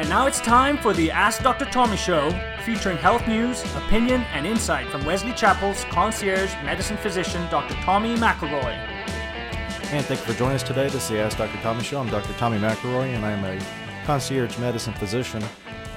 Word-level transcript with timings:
And 0.00 0.08
now 0.08 0.26
it's 0.26 0.40
time 0.40 0.78
for 0.78 0.94
the 0.94 1.10
Ask 1.10 1.42
Dr. 1.42 1.66
Tommy 1.66 1.98
Show, 1.98 2.30
featuring 2.64 2.96
health 2.96 3.28
news, 3.28 3.62
opinion, 3.74 4.22
and 4.32 4.46
insight 4.46 4.88
from 4.88 5.04
Wesley 5.04 5.34
Chapel's 5.34 5.84
concierge 5.90 6.54
medicine 6.64 6.96
physician, 6.96 7.46
Dr. 7.50 7.74
Tommy 7.82 8.16
McElroy. 8.16 8.72
And 9.92 10.06
thank 10.06 10.20
you 10.20 10.32
for 10.32 10.38
joining 10.38 10.54
us 10.54 10.62
today. 10.62 10.84
This 10.84 11.02
is 11.02 11.08
the 11.10 11.18
Ask 11.18 11.36
Dr. 11.36 11.60
Tommy 11.60 11.82
Show. 11.82 12.00
I'm 12.00 12.08
Dr. 12.08 12.32
Tommy 12.38 12.56
McElroy, 12.56 13.14
and 13.14 13.26
I'm 13.26 13.44
a 13.44 13.62
concierge 14.06 14.56
medicine 14.56 14.94
physician 14.94 15.44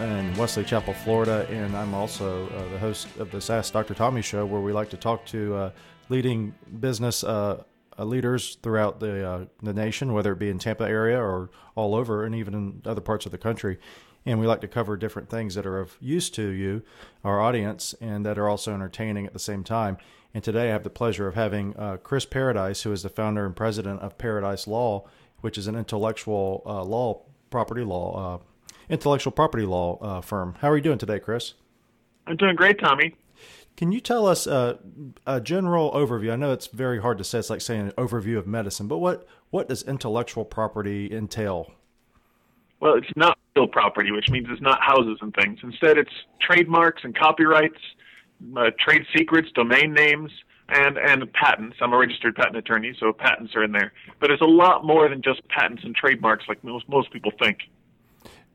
in 0.02 0.34
Wesley 0.34 0.66
Chapel, 0.66 0.94
Florida. 0.94 1.48
And 1.50 1.74
I'm 1.74 1.94
also 1.94 2.50
uh, 2.50 2.70
the 2.74 2.80
host 2.80 3.08
of 3.20 3.32
this 3.32 3.50
Ask 3.50 3.72
Dr. 3.72 3.94
Tommy 3.94 4.22
Show, 4.22 4.46
where 4.46 4.60
we 4.60 4.74
like 4.74 4.90
to 4.90 4.98
talk 4.98 5.26
to 5.28 5.56
uh, 5.56 5.72
leading 6.10 6.54
business 6.82 7.24
uh, 7.24 7.64
uh, 7.98 8.04
leaders 8.06 8.56
throughout 8.62 9.00
the 9.00 9.28
uh, 9.28 9.46
the 9.62 9.74
nation, 9.74 10.14
whether 10.14 10.34
it 10.34 10.40
be 10.40 10.50
in 10.50 10.60
Tampa 10.60 10.86
area 10.86 11.20
or 11.20 11.50
all 11.76 11.96
over, 11.96 12.24
and 12.26 12.36
even 12.36 12.54
in 12.54 12.82
other 12.86 13.02
parts 13.02 13.26
of 13.26 13.32
the 13.32 13.38
country. 13.38 13.78
And 14.26 14.40
we 14.40 14.48
like 14.48 14.62
to 14.62 14.68
cover 14.68 14.96
different 14.96 15.30
things 15.30 15.56
that 15.56 15.66
are 15.66 15.80
of 15.80 15.98
use 16.00 16.30
to 16.32 16.48
you, 16.48 16.82
our 17.26 17.42
audience, 17.42 17.94
and 18.00 18.26
that 18.26 18.38
are 18.38 18.48
also 18.48 18.74
entertaining 18.74 19.26
at 19.26 19.34
the 19.34 19.40
same 19.40 19.64
time. 19.64 19.98
And 20.34 20.44
today 20.44 20.70
I 20.70 20.72
have 20.72 20.84
the 20.84 20.90
pleasure 20.90 21.28
of 21.28 21.36
having 21.36 21.76
uh, 21.76 21.98
Chris 21.98 22.26
Paradies, 22.26 22.84
who 22.84 22.92
is 22.94 23.04
the 23.04 23.10
founder 23.10 23.46
and 23.46 23.56
president 23.56 24.02
of 24.02 24.18
Paradies 24.18 24.66
Law, 24.66 25.06
which 25.42 25.58
is 25.58 25.68
an 25.68 25.76
intellectual 25.76 26.64
uh, 26.66 26.84
law, 26.84 27.22
property 27.50 27.84
law, 27.84 28.40
uh, 28.40 28.44
intellectual 28.90 29.32
property 29.32 29.66
law 29.66 30.22
firm. 30.22 30.56
How 30.60 30.70
are 30.70 30.78
you 30.78 30.82
doing 30.84 30.98
today, 30.98 31.20
Chris? 31.20 31.54
I'm 32.26 32.38
doing 32.38 32.56
great, 32.56 32.80
Tommy. 32.80 33.14
Can 33.76 33.92
you 33.92 34.00
tell 34.00 34.28
us 34.28 34.46
uh, 34.46 34.78
a 35.26 35.42
general 35.42 35.92
overview? 35.92 36.32
I 36.32 36.36
know 36.36 36.52
it's 36.52 36.68
very 36.68 37.02
hard 37.02 37.18
to 37.18 37.24
say. 37.24 37.40
It's 37.40 37.50
like 37.50 37.62
saying 37.62 37.82
an 37.82 37.92
overview 37.92 38.38
of 38.38 38.46
medicine, 38.46 38.88
but 38.88 39.00
what 39.00 39.28
what 39.50 39.70
does 39.70 39.84
intellectual 39.84 40.46
property 40.46 41.12
entail? 41.12 41.72
Well, 42.80 42.96
it's 42.96 43.08
not 43.16 43.38
real 43.56 43.68
property, 43.68 44.12
which 44.12 44.30
means 44.30 44.48
it's 44.50 44.62
not 44.62 44.80
houses 44.82 45.18
and 45.22 45.34
things. 45.34 45.60
Instead, 45.64 45.98
it's 45.98 46.12
trademarks 46.42 47.04
and 47.04 47.18
copyrights, 47.18 47.80
uh, 48.58 48.72
trade 48.78 49.06
secrets, 49.16 49.50
domain 49.56 49.94
names, 49.94 50.32
and 50.70 50.98
and 50.98 51.32
patents. 51.34 51.78
I'm 51.82 51.94
a 51.94 51.98
registered 51.98 52.36
patent 52.36 52.58
attorney, 52.58 52.96
so 53.00 53.12
patents 53.12 53.56
are 53.56 53.64
in 53.64 53.72
there. 53.72 53.92
But 54.20 54.32
it's 54.32 54.42
a 54.42 54.46
lot 54.46 54.86
more 54.86 55.10
than 55.10 55.22
just 55.22 55.48
patents 55.48 55.84
and 55.84 55.96
trademarks, 55.96 56.46
like 56.48 56.64
most 56.64 56.88
most 56.88 57.12
people 57.12 57.32
think. 57.42 57.60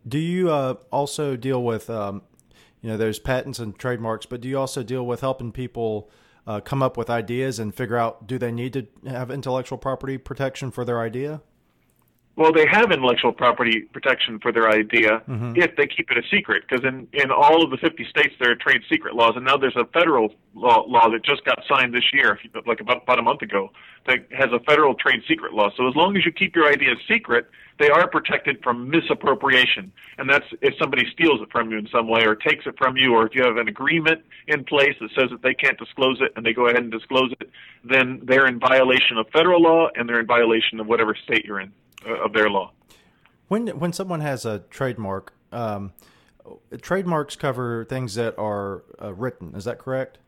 Do 0.07 0.19
you 0.19 0.51
uh, 0.51 0.75
also 0.91 1.37
deal 1.37 1.63
with 1.65 1.91
um, 1.91 2.23
you 2.83 2.91
know 2.91 2.97
there's 2.97 3.19
patents 3.19 3.59
and 3.59 3.79
trademarks, 3.79 4.27
but 4.27 4.41
do 4.41 4.49
you 4.49 4.59
also 4.59 4.83
deal 4.83 5.07
with 5.07 5.21
helping 5.21 5.53
people 5.53 6.11
uh, 6.47 6.61
come 6.61 6.83
up 6.83 6.97
with 6.97 7.11
ideas 7.11 7.59
and 7.59 7.75
figure 7.75 7.97
out 7.97 8.27
do 8.27 8.39
they 8.39 8.53
need 8.53 8.73
to 8.73 8.87
have 9.09 9.31
intellectual 9.31 9.79
property 9.79 10.19
protection 10.19 10.71
for 10.71 10.85
their 10.85 11.01
idea? 11.01 11.43
Well, 12.39 12.53
they 12.53 12.67
have 12.71 12.93
intellectual 12.93 13.33
property 13.33 13.81
protection 13.93 14.39
for 14.39 14.53
their 14.53 14.71
idea 14.71 15.23
mm-hmm. 15.29 15.55
if 15.57 15.75
they 15.75 15.89
keep 15.89 16.09
it 16.13 16.19
a 16.19 16.23
secret. 16.31 16.63
Because 16.63 16.85
in, 16.85 17.09
in 17.13 17.33
all 17.33 17.65
of 17.65 17.73
the 17.73 17.77
50 17.77 18.07
states, 18.09 18.33
there 18.39 18.53
are 18.53 18.55
trade 18.55 18.83
secret 18.89 19.17
laws, 19.17 19.33
and 19.35 19.45
now 19.45 19.57
there's 19.57 19.75
a 19.75 19.87
federal 19.87 20.33
law, 20.55 20.85
law 20.87 21.11
that 21.11 21.25
just 21.25 21.45
got 21.45 21.59
signed 21.69 21.93
this 21.93 22.13
year, 22.13 22.39
like 22.65 22.79
about, 22.79 23.03
about 23.03 23.19
a 23.19 23.23
month 23.23 23.43
ago, 23.43 23.71
that 24.07 24.21
has 24.31 24.51
a 24.53 24.61
federal 24.61 24.95
trade 24.95 25.21
secret 25.27 25.53
law. 25.53 25.71
So 25.77 25.89
as 25.89 25.97
long 25.97 26.17
as 26.17 26.25
you 26.25 26.31
keep 26.31 26.55
your 26.55 26.69
idea 26.69 26.95
secret, 27.09 27.51
they 27.81 27.91
are 27.91 28.09
protected 28.09 28.63
from 28.63 28.89
misappropriation. 28.89 29.91
And 30.19 30.31
that's 30.31 30.47
if 30.63 30.75
somebody 30.81 31.11
steals 31.13 31.41
it 31.43 31.51
from 31.51 31.73
you 31.73 31.79
in 31.79 31.89
some 31.91 32.07
way 32.07 32.23
or 32.25 32.37
takes 32.37 32.67
it 32.67 32.77
from 32.79 32.97
you, 32.97 33.15
or 33.15 33.27
if 33.27 33.35
you 33.35 33.43
have 33.43 33.57
an 33.57 33.67
agreement 33.67 34.23
in 34.47 34.63
place 34.63 34.95
that 35.01 35.11
says 35.19 35.31
that 35.31 35.43
they 35.43 35.55
can't 35.55 35.77
disclose 35.77 36.21
it 36.21 36.31
and 36.37 36.47
they 36.47 36.53
go 36.53 36.69
ahead 36.69 36.85
and 36.85 36.93
disclose 36.93 37.33
it, 37.41 37.51
then 37.83 38.21
they're 38.23 38.47
in 38.47 38.61
violation 38.61 39.19
of 39.19 39.27
federal 39.33 39.61
law 39.61 39.89
and 39.97 40.09
they're 40.09 40.21
in 40.21 40.27
violation 40.27 40.79
of 40.79 40.87
whatever 40.87 41.17
state 41.17 41.45
you're 41.45 41.59
in. 41.59 41.73
Uh, 42.07 42.15
of 42.25 42.33
their 42.33 42.49
law. 42.49 42.71
When 43.49 43.67
when 43.79 43.93
someone 43.93 44.21
has 44.21 44.45
a 44.45 44.61
trademark, 44.71 45.33
um, 45.51 45.93
trademarks 46.81 47.35
cover 47.35 47.85
things 47.87 48.15
that 48.15 48.39
are 48.39 48.85
uh, 49.03 49.13
written. 49.15 49.55
Is 49.57 49.65
that 49.65 49.79
correct? 49.79 50.19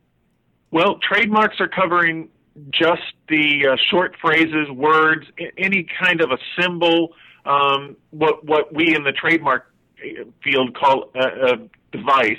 Well, 0.72 0.98
trademarks 0.98 1.60
are 1.60 1.68
covering 1.68 2.28
just 2.72 3.14
the 3.28 3.68
uh, 3.68 3.76
short 3.88 4.16
phrases, 4.20 4.68
words, 4.70 5.26
any 5.56 5.86
kind 6.02 6.20
of 6.20 6.32
a 6.32 6.38
symbol. 6.60 7.12
Um, 7.44 7.96
what 8.10 8.44
what 8.44 8.74
we 8.74 8.94
in 8.94 9.04
the 9.04 9.12
trademark 9.12 9.72
uh, 10.02 10.24
field 10.42 10.76
call 10.76 11.10
a, 11.14 11.52
a 11.52 11.56
device, 11.96 12.36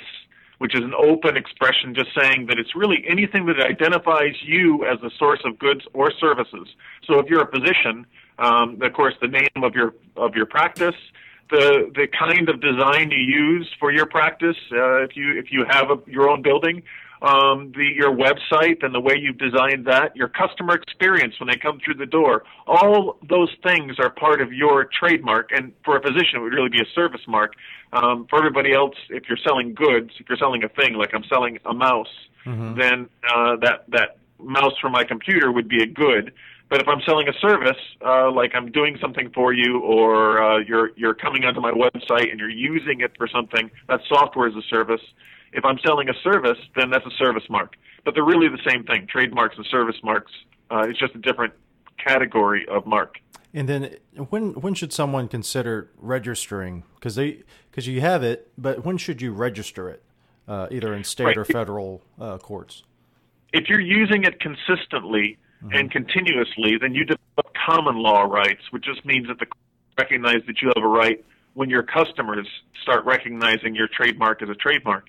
which 0.58 0.74
is 0.74 0.82
an 0.82 0.94
open 0.94 1.38
expression, 1.38 1.94
just 1.94 2.10
saying 2.18 2.46
that 2.48 2.58
it's 2.58 2.76
really 2.76 3.02
anything 3.08 3.46
that 3.46 3.60
identifies 3.60 4.34
you 4.42 4.84
as 4.84 4.98
a 5.02 5.10
source 5.18 5.40
of 5.46 5.58
goods 5.58 5.86
or 5.94 6.12
services. 6.20 6.68
So 7.06 7.18
if 7.18 7.30
you're 7.30 7.42
a 7.42 7.50
physician 7.50 8.04
um, 8.38 8.80
of 8.82 8.92
course, 8.92 9.14
the 9.20 9.28
name 9.28 9.62
of 9.62 9.74
your 9.74 9.94
of 10.16 10.34
your 10.34 10.46
practice, 10.46 10.96
the 11.50 11.90
the 11.94 12.06
kind 12.06 12.48
of 12.48 12.60
design 12.60 13.10
you 13.10 13.18
use 13.18 13.68
for 13.78 13.92
your 13.92 14.06
practice. 14.06 14.56
Uh, 14.72 15.02
if 15.02 15.16
you 15.16 15.38
if 15.38 15.52
you 15.52 15.64
have 15.68 15.90
a, 15.90 15.98
your 16.10 16.28
own 16.28 16.42
building, 16.42 16.82
um, 17.22 17.72
the 17.76 17.84
your 17.84 18.10
website 18.10 18.82
and 18.82 18.94
the 18.94 19.00
way 19.00 19.14
you've 19.16 19.38
designed 19.38 19.86
that, 19.86 20.16
your 20.16 20.28
customer 20.28 20.74
experience 20.74 21.38
when 21.38 21.48
they 21.48 21.56
come 21.56 21.78
through 21.84 21.94
the 21.94 22.06
door, 22.06 22.44
all 22.66 23.16
those 23.28 23.50
things 23.62 23.98
are 23.98 24.10
part 24.10 24.40
of 24.40 24.52
your 24.52 24.88
trademark. 24.98 25.50
And 25.52 25.72
for 25.84 25.96
a 25.96 26.02
physician, 26.02 26.36
it 26.36 26.40
would 26.40 26.52
really 26.52 26.68
be 26.68 26.80
a 26.80 26.90
service 26.94 27.22
mark. 27.28 27.52
Um, 27.92 28.26
for 28.28 28.38
everybody 28.38 28.72
else, 28.72 28.94
if 29.10 29.24
you're 29.28 29.38
selling 29.46 29.74
goods, 29.74 30.10
if 30.18 30.28
you're 30.28 30.38
selling 30.38 30.64
a 30.64 30.68
thing 30.68 30.94
like 30.94 31.10
I'm 31.14 31.24
selling 31.24 31.58
a 31.66 31.74
mouse, 31.74 32.08
mm-hmm. 32.44 32.78
then 32.78 33.08
uh, 33.28 33.56
that 33.60 33.84
that 33.90 34.16
mouse 34.42 34.74
for 34.80 34.90
my 34.90 35.04
computer 35.04 35.50
would 35.52 35.68
be 35.68 35.82
a 35.82 35.86
good. 35.86 36.32
But 36.68 36.80
if 36.80 36.88
I'm 36.88 37.02
selling 37.04 37.28
a 37.28 37.34
service, 37.34 37.76
uh, 38.04 38.30
like 38.30 38.52
I'm 38.54 38.72
doing 38.72 38.96
something 38.98 39.30
for 39.34 39.52
you, 39.52 39.80
or 39.80 40.42
uh, 40.42 40.58
you're 40.60 40.92
you're 40.96 41.14
coming 41.14 41.44
onto 41.44 41.60
my 41.60 41.70
website 41.70 42.30
and 42.30 42.40
you're 42.40 42.48
using 42.48 43.00
it 43.00 43.12
for 43.18 43.28
something, 43.28 43.70
that 43.88 44.00
software 44.08 44.48
is 44.48 44.56
a 44.56 44.62
service. 44.70 45.02
If 45.52 45.66
I'm 45.66 45.78
selling 45.84 46.08
a 46.08 46.14
service, 46.22 46.58
then 46.74 46.88
that's 46.88 47.04
a 47.04 47.10
service 47.18 47.44
mark. 47.50 47.74
But 48.04 48.14
they're 48.14 48.24
really 48.24 48.48
the 48.48 48.62
same 48.66 48.84
thing. 48.84 49.06
Trademarks 49.06 49.56
and 49.58 49.66
service 49.66 49.96
marks. 50.02 50.32
Uh, 50.70 50.86
it's 50.88 50.98
just 50.98 51.14
a 51.14 51.18
different 51.18 51.52
category 52.02 52.66
of 52.68 52.86
mark. 52.86 53.16
And 53.54 53.68
then 53.68 53.96
when 54.30 54.52
when 54.54 54.74
should 54.74 54.92
someone 54.92 55.28
consider 55.28 55.90
registering? 55.98 56.84
Because 56.94 57.16
they 57.16 57.42
because 57.70 57.86
you 57.86 58.00
have 58.00 58.22
it, 58.22 58.50
but 58.56 58.84
when 58.84 58.96
should 58.96 59.20
you 59.20 59.32
register 59.32 59.90
it, 59.90 60.02
uh, 60.48 60.68
either 60.70 60.94
in 60.94 61.04
state 61.04 61.24
right. 61.24 61.36
or 61.36 61.44
federal 61.44 62.02
uh, 62.18 62.38
courts? 62.38 62.82
If 63.52 63.68
you're 63.68 63.80
using 63.80 64.24
it 64.24 64.40
consistently, 64.40 65.38
mm-hmm. 65.62 65.76
and 65.76 65.90
continuously, 65.90 66.76
then 66.80 66.94
you 66.94 67.04
develop 67.04 67.54
common 67.66 67.96
law 67.96 68.22
rights, 68.22 68.62
which 68.70 68.84
just 68.84 69.04
means 69.04 69.28
that 69.28 69.38
the 69.38 69.46
recognize 69.98 70.40
that 70.46 70.62
you 70.62 70.68
have 70.74 70.82
a 70.82 70.86
right 70.86 71.22
when 71.54 71.68
your 71.68 71.82
customers 71.82 72.46
start 72.82 73.04
recognizing 73.04 73.74
your 73.74 73.88
trademark 73.88 74.42
as 74.42 74.48
a 74.48 74.54
trademark. 74.54 75.06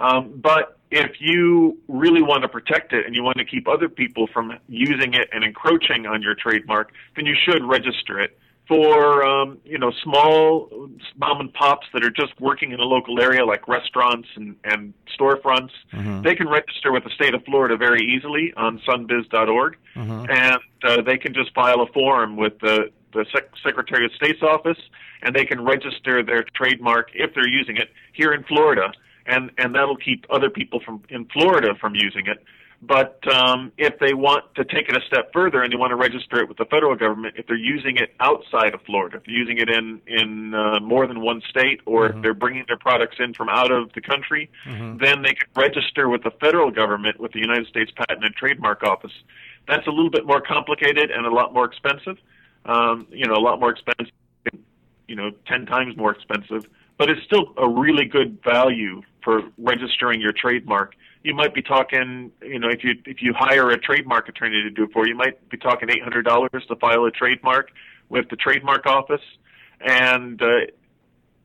Um, 0.00 0.40
but 0.42 0.76
if 0.90 1.20
you 1.20 1.78
really 1.88 2.20
want 2.20 2.42
to 2.42 2.48
protect 2.48 2.92
it 2.92 3.06
and 3.06 3.14
you 3.14 3.22
want 3.22 3.38
to 3.38 3.44
keep 3.44 3.68
other 3.68 3.88
people 3.88 4.26
from 4.32 4.58
using 4.68 5.14
it 5.14 5.28
and 5.32 5.44
encroaching 5.44 6.06
on 6.06 6.20
your 6.20 6.34
trademark, 6.34 6.92
then 7.14 7.26
you 7.26 7.36
should 7.44 7.64
register 7.64 8.20
it 8.20 8.36
for 8.66 9.24
um, 9.24 9.58
you 9.64 9.78
know 9.78 9.92
small 10.02 10.88
mom 11.16 11.40
and 11.40 11.52
pops 11.52 11.86
that 11.92 12.02
are 12.02 12.10
just 12.10 12.38
working 12.40 12.72
in 12.72 12.80
a 12.80 12.84
local 12.84 13.20
area 13.20 13.44
like 13.44 13.68
restaurants 13.68 14.28
and, 14.36 14.56
and 14.64 14.94
storefronts 15.18 15.70
mm-hmm. 15.92 16.22
they 16.22 16.34
can 16.34 16.48
register 16.48 16.90
with 16.92 17.04
the 17.04 17.10
state 17.10 17.34
of 17.34 17.44
florida 17.44 17.76
very 17.76 18.00
easily 18.00 18.52
on 18.56 18.80
sunbiz.org 18.88 19.76
mm-hmm. 19.94 20.30
and 20.30 20.58
uh, 20.84 21.02
they 21.02 21.18
can 21.18 21.34
just 21.34 21.52
file 21.54 21.80
a 21.80 21.86
form 21.92 22.36
with 22.36 22.58
the, 22.60 22.90
the 23.12 23.26
Sec- 23.32 23.50
secretary 23.62 24.06
of 24.06 24.12
state's 24.12 24.42
office 24.42 24.78
and 25.22 25.34
they 25.34 25.44
can 25.44 25.62
register 25.62 26.22
their 26.22 26.44
trademark 26.54 27.10
if 27.14 27.34
they're 27.34 27.48
using 27.48 27.76
it 27.76 27.90
here 28.12 28.32
in 28.32 28.42
florida 28.44 28.92
and 29.26 29.50
and 29.58 29.74
that'll 29.74 29.96
keep 29.96 30.24
other 30.30 30.48
people 30.48 30.80
from 30.80 31.02
in 31.10 31.26
florida 31.26 31.74
from 31.78 31.94
using 31.94 32.26
it 32.26 32.42
but 32.86 33.18
um, 33.32 33.72
if 33.78 33.98
they 33.98 34.14
want 34.14 34.44
to 34.56 34.64
take 34.64 34.88
it 34.88 34.96
a 34.96 35.00
step 35.06 35.32
further 35.32 35.62
and 35.62 35.72
they 35.72 35.76
want 35.76 35.90
to 35.90 35.96
register 35.96 36.40
it 36.40 36.48
with 36.48 36.58
the 36.58 36.64
federal 36.66 36.94
government, 36.96 37.34
if 37.38 37.46
they're 37.46 37.56
using 37.56 37.96
it 37.96 38.14
outside 38.20 38.74
of 38.74 38.80
Florida, 38.82 39.16
if 39.16 39.24
they're 39.24 39.34
using 39.34 39.58
it 39.58 39.68
in 39.68 40.00
in 40.06 40.54
uh, 40.54 40.80
more 40.80 41.06
than 41.06 41.20
one 41.20 41.40
state, 41.48 41.80
or 41.86 42.08
mm-hmm. 42.08 42.18
if 42.18 42.22
they're 42.22 42.34
bringing 42.34 42.64
their 42.68 42.78
products 42.78 43.16
in 43.18 43.32
from 43.32 43.48
out 43.48 43.70
of 43.70 43.92
the 43.94 44.00
country, 44.00 44.50
mm-hmm. 44.66 44.98
then 44.98 45.22
they 45.22 45.34
can 45.34 45.48
register 45.56 46.08
with 46.08 46.22
the 46.22 46.30
federal 46.40 46.70
government 46.70 47.18
with 47.18 47.32
the 47.32 47.40
United 47.40 47.66
States 47.66 47.90
Patent 47.96 48.24
and 48.24 48.34
Trademark 48.34 48.82
Office. 48.82 49.12
That's 49.66 49.86
a 49.86 49.90
little 49.90 50.10
bit 50.10 50.26
more 50.26 50.40
complicated 50.40 51.10
and 51.10 51.26
a 51.26 51.30
lot 51.30 51.54
more 51.54 51.64
expensive. 51.64 52.18
Um, 52.66 53.06
you 53.10 53.26
know, 53.26 53.34
a 53.34 53.44
lot 53.44 53.60
more 53.60 53.70
expensive. 53.70 54.12
You 55.08 55.16
know, 55.16 55.30
ten 55.46 55.66
times 55.66 55.96
more 55.96 56.12
expensive, 56.12 56.66
but 56.98 57.08
it's 57.10 57.22
still 57.24 57.52
a 57.56 57.68
really 57.68 58.04
good 58.04 58.42
value 58.42 59.02
for 59.22 59.42
registering 59.58 60.20
your 60.20 60.32
trademark 60.32 60.94
you 61.24 61.34
might 61.34 61.54
be 61.54 61.62
talking, 61.62 62.30
you 62.42 62.58
know, 62.58 62.68
if 62.68 62.84
you 62.84 62.92
if 63.06 63.22
you 63.22 63.32
hire 63.34 63.70
a 63.70 63.78
trademark 63.78 64.28
attorney 64.28 64.62
to 64.62 64.70
do 64.70 64.84
it 64.84 64.92
for 64.92 65.06
you, 65.06 65.14
you 65.14 65.18
might 65.18 65.48
be 65.48 65.56
talking 65.56 65.90
eight 65.90 66.02
hundred 66.02 66.22
dollars 66.22 66.50
to 66.68 66.76
file 66.76 67.04
a 67.06 67.10
trademark 67.10 67.70
with 68.10 68.28
the 68.28 68.36
trademark 68.36 68.86
office, 68.86 69.22
and 69.80 70.40
uh, 70.42 70.46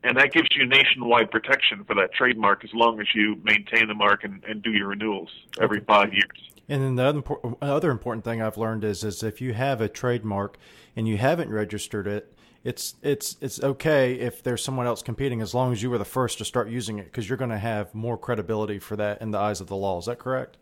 and 0.04 0.18
that 0.18 0.32
gives 0.32 0.48
you 0.54 0.66
nationwide 0.66 1.30
protection 1.30 1.82
for 1.84 1.94
that 1.94 2.12
trademark 2.12 2.62
as 2.62 2.70
long 2.74 3.00
as 3.00 3.06
you 3.14 3.40
maintain 3.42 3.88
the 3.88 3.94
mark 3.94 4.22
and, 4.22 4.44
and 4.44 4.62
do 4.62 4.70
your 4.70 4.88
renewals 4.88 5.30
every 5.60 5.80
five 5.80 6.12
years. 6.12 6.50
And 6.68 6.82
then 6.82 6.94
the 6.96 7.04
other, 7.04 7.22
other 7.60 7.90
important 7.90 8.24
thing 8.24 8.40
I've 8.40 8.58
learned 8.58 8.84
is 8.84 9.02
is 9.02 9.22
if 9.22 9.40
you 9.40 9.54
have 9.54 9.80
a 9.80 9.88
trademark 9.88 10.58
and 10.94 11.08
you 11.08 11.16
haven't 11.16 11.50
registered 11.50 12.06
it, 12.06 12.34
it's 12.62 12.94
it's 13.02 13.36
it's 13.40 13.62
okay 13.62 14.14
if 14.14 14.42
there's 14.42 14.62
someone 14.62 14.86
else 14.86 15.02
competing 15.02 15.40
as 15.40 15.54
long 15.54 15.72
as 15.72 15.82
you 15.82 15.90
were 15.90 15.98
the 15.98 16.04
first 16.04 16.38
to 16.38 16.44
start 16.44 16.68
using 16.68 16.98
it 16.98 17.04
because 17.04 17.28
you're 17.28 17.38
going 17.38 17.50
to 17.50 17.58
have 17.58 17.94
more 17.94 18.18
credibility 18.18 18.78
for 18.78 18.96
that 18.96 19.22
in 19.22 19.30
the 19.30 19.38
eyes 19.38 19.60
of 19.60 19.66
the 19.68 19.76
law. 19.76 19.98
Is 19.98 20.06
that 20.06 20.18
correct? 20.18 20.58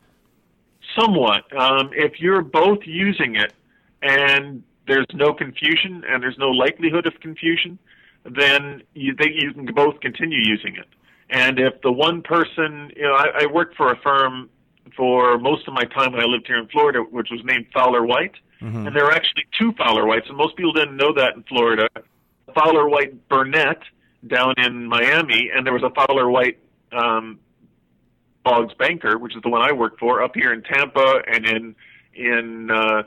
Somewhat. 0.99 1.45
Um, 1.56 1.91
if 1.93 2.21
you're 2.21 2.43
both 2.43 2.79
using 2.85 3.37
it 3.37 3.53
and 4.03 4.62
there's 4.87 5.06
no 5.12 5.35
confusion 5.35 6.05
and 6.09 6.23
there's 6.23 6.39
no 6.39 6.50
likelihood 6.50 7.06
of 7.06 7.15
confusion, 7.21 7.79
then 8.25 8.83
you 8.95 9.15
think 9.15 9.33
you 9.35 9.53
can 9.53 9.67
both 9.75 10.00
continue 10.00 10.39
using 10.39 10.77
it. 10.77 10.87
And 11.31 11.59
if 11.59 11.81
the 11.83 11.93
one 11.93 12.23
person, 12.23 12.91
you 12.97 13.03
know, 13.03 13.12
I, 13.12 13.43
I 13.43 13.47
worked 13.53 13.77
for 13.77 13.93
a 13.93 13.97
firm 13.99 14.49
for 14.97 15.39
most 15.39 15.69
of 15.69 15.75
my 15.75 15.85
time 15.85 16.12
when 16.12 16.23
I 16.23 16.25
lived 16.25 16.47
here 16.47 16.59
in 16.59 16.69
Florida, 16.69 17.00
which 17.00 17.29
was 17.31 17.41
named 17.45 17.67
Fowler 17.75 18.06
White, 18.06 18.35
mm-hmm. 18.61 18.87
and 18.87 18.97
there 18.97 19.05
are 19.07 19.13
actually 19.13 19.45
two 19.59 19.73
Fowler 19.73 20.07
Whites, 20.07 20.27
and 20.29 20.37
most 20.37 20.57
people 20.57 20.73
didn't 20.73 20.97
know 20.97 21.13
that 21.15 21.37
in 21.37 21.43
Florida. 21.45 21.89
Fowler 22.55 22.89
White 22.89 23.29
Burnett 23.29 23.81
down 24.27 24.55
in 24.59 24.87
Miami, 24.87 25.51
and 25.55 25.67
there 25.67 25.73
was 25.73 25.83
a 25.83 25.91
Fowler 25.91 26.31
White 26.31 26.59
um, 26.93 27.39
Boggs 28.45 28.75
Banker, 28.79 29.19
which 29.19 29.37
is 29.37 29.43
the 29.43 29.49
one 29.49 29.63
I 29.63 29.73
work 29.73 29.99
for, 29.99 30.23
up 30.23 30.35
here 30.35 30.53
in 30.53 30.63
Tampa 30.63 31.23
and 31.27 31.47
in 31.47 31.75
in 32.15 32.71
uh, 32.71 33.03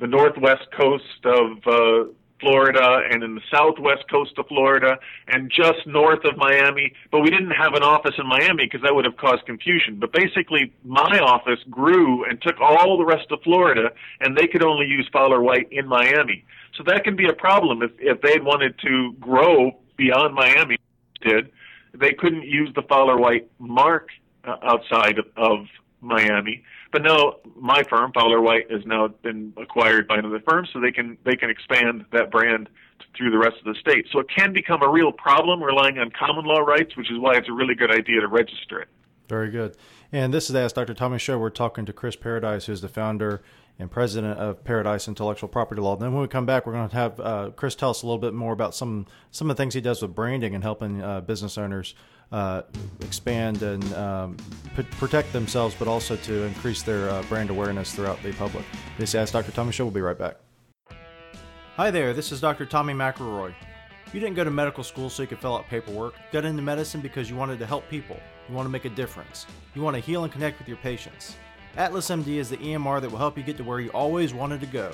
the 0.00 0.06
northwest 0.06 0.66
coast 0.76 1.24
of 1.24 1.58
uh, 1.66 2.10
Florida 2.40 3.02
and 3.10 3.22
in 3.22 3.34
the 3.34 3.40
southwest 3.50 4.04
coast 4.10 4.32
of 4.38 4.46
Florida 4.48 4.98
and 5.28 5.50
just 5.50 5.86
north 5.86 6.24
of 6.24 6.36
Miami. 6.36 6.92
But 7.10 7.20
we 7.20 7.30
didn't 7.30 7.52
have 7.52 7.74
an 7.74 7.82
office 7.82 8.14
in 8.18 8.26
Miami 8.26 8.64
because 8.64 8.82
that 8.82 8.94
would 8.94 9.04
have 9.04 9.16
caused 9.16 9.46
confusion. 9.46 9.98
But 9.98 10.12
basically, 10.12 10.72
my 10.84 11.18
office 11.20 11.60
grew 11.70 12.24
and 12.28 12.40
took 12.42 12.60
all 12.60 12.98
the 12.98 13.04
rest 13.04 13.26
of 13.30 13.40
Florida, 13.42 13.90
and 14.20 14.36
they 14.36 14.46
could 14.46 14.62
only 14.62 14.86
use 14.86 15.08
Fowler 15.12 15.40
White 15.40 15.68
in 15.70 15.86
Miami. 15.86 16.44
So 16.76 16.84
that 16.86 17.04
can 17.04 17.16
be 17.16 17.28
a 17.28 17.32
problem 17.32 17.82
if 17.82 17.90
if 17.98 18.20
they 18.20 18.38
wanted 18.38 18.78
to 18.80 19.14
grow 19.20 19.72
beyond 19.96 20.34
Miami. 20.34 20.76
Did 21.22 21.50
they 21.94 22.12
couldn't 22.12 22.44
use 22.44 22.70
the 22.74 22.82
Fowler 22.82 23.16
White 23.16 23.48
mark 23.58 24.10
uh, 24.44 24.56
outside 24.62 25.18
of, 25.18 25.26
of 25.36 25.66
Miami? 26.00 26.62
But 26.92 27.02
now 27.02 27.36
my 27.56 27.82
firm, 27.84 28.12
Fowler 28.12 28.40
White, 28.40 28.70
has 28.70 28.84
now 28.86 29.08
been 29.08 29.52
acquired 29.56 30.06
by 30.06 30.18
another 30.18 30.40
firm, 30.48 30.66
so 30.72 30.80
they 30.80 30.92
can 30.92 31.18
they 31.24 31.36
can 31.36 31.50
expand 31.50 32.04
that 32.12 32.30
brand 32.30 32.68
through 33.16 33.30
the 33.30 33.38
rest 33.38 33.56
of 33.58 33.64
the 33.64 33.78
state. 33.80 34.06
So 34.12 34.20
it 34.20 34.26
can 34.34 34.52
become 34.52 34.82
a 34.82 34.88
real 34.88 35.12
problem 35.12 35.62
relying 35.62 35.98
on 35.98 36.10
common 36.10 36.44
law 36.44 36.60
rights, 36.60 36.96
which 36.96 37.10
is 37.10 37.18
why 37.18 37.36
it's 37.36 37.48
a 37.48 37.52
really 37.52 37.74
good 37.74 37.90
idea 37.90 38.20
to 38.20 38.28
register 38.28 38.80
it. 38.80 38.88
Very 39.28 39.50
good. 39.50 39.76
And 40.12 40.32
this 40.32 40.44
is 40.44 40.52
the 40.52 40.60
Ask 40.60 40.76
Dr. 40.76 40.94
Tommy 40.94 41.18
Show. 41.18 41.38
We're 41.38 41.50
talking 41.50 41.84
to 41.86 41.92
Chris 41.92 42.16
Paradies, 42.16 42.66
who's 42.66 42.80
the 42.80 42.88
founder 42.88 43.42
and 43.78 43.90
president 43.90 44.38
of 44.38 44.64
Paradies 44.64 45.08
Intellectual 45.08 45.48
Property 45.48 45.80
Law. 45.82 45.94
And 45.94 46.02
Then 46.02 46.12
when 46.12 46.22
we 46.22 46.28
come 46.28 46.46
back, 46.46 46.66
we're 46.66 46.72
going 46.72 46.88
to 46.88 46.96
have 46.96 47.20
uh, 47.20 47.50
Chris 47.56 47.74
tell 47.74 47.90
us 47.90 48.02
a 48.02 48.06
little 48.06 48.20
bit 48.20 48.32
more 48.34 48.52
about 48.52 48.74
some 48.74 49.06
some 49.30 49.50
of 49.50 49.56
the 49.56 49.60
things 49.62 49.74
he 49.74 49.80
does 49.80 50.00
with 50.00 50.14
branding 50.14 50.54
and 50.54 50.62
helping 50.62 51.02
uh, 51.02 51.20
business 51.20 51.58
owners 51.58 51.94
uh, 52.32 52.62
expand 53.00 53.62
and 53.62 53.84
um, 53.94 54.36
p- 54.76 54.82
protect 54.82 55.32
themselves, 55.32 55.74
but 55.78 55.88
also 55.88 56.16
to 56.16 56.44
increase 56.44 56.82
their 56.82 57.10
uh, 57.10 57.22
brand 57.24 57.50
awareness 57.50 57.94
throughout 57.94 58.22
the 58.22 58.32
public. 58.32 58.64
This 58.98 59.10
is 59.10 59.14
Ask 59.16 59.32
Dr. 59.32 59.52
Tommy 59.52 59.72
Show. 59.72 59.84
We'll 59.84 59.94
be 59.94 60.00
right 60.00 60.18
back. 60.18 60.36
Hi 61.76 61.90
there, 61.90 62.14
this 62.14 62.32
is 62.32 62.40
Dr. 62.40 62.64
Tommy 62.64 62.94
McElroy. 62.94 63.54
You 64.12 64.20
didn't 64.20 64.36
go 64.36 64.44
to 64.44 64.50
medical 64.50 64.82
school 64.82 65.10
so 65.10 65.22
you 65.22 65.28
could 65.28 65.40
fill 65.40 65.56
out 65.56 65.66
paperwork. 65.68 66.14
Got 66.32 66.46
into 66.46 66.62
medicine 66.62 67.00
because 67.02 67.28
you 67.28 67.36
wanted 67.36 67.58
to 67.58 67.66
help 67.66 67.86
people. 67.90 68.18
You 68.48 68.54
want 68.54 68.66
to 68.66 68.70
make 68.70 68.84
a 68.84 68.90
difference. 68.90 69.46
You 69.74 69.82
want 69.82 69.94
to 69.94 70.00
heal 70.00 70.24
and 70.24 70.32
connect 70.32 70.58
with 70.58 70.68
your 70.68 70.76
patients. 70.78 71.36
Atlas 71.76 72.08
MD 72.08 72.36
is 72.36 72.48
the 72.48 72.56
EMR 72.56 73.00
that 73.00 73.10
will 73.10 73.18
help 73.18 73.36
you 73.36 73.42
get 73.42 73.56
to 73.58 73.64
where 73.64 73.80
you 73.80 73.90
always 73.90 74.32
wanted 74.32 74.60
to 74.60 74.66
go. 74.66 74.92